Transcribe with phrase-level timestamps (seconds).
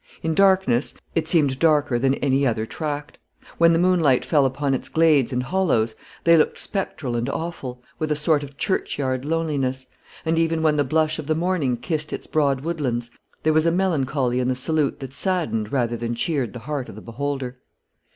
[0.23, 3.19] In darkness, it seemed darker than any other tract;
[3.59, 5.93] when the moonlight fell upon its glades and hollows,
[6.23, 9.85] they looked spectral and awful, with a sort of churchyard loneliness;
[10.25, 13.11] and even when the blush of the morning kissed its broad woodlands,
[13.43, 16.95] there was a melancholy in the salute that saddened rather than cheered the heart of
[16.95, 17.59] the beholder.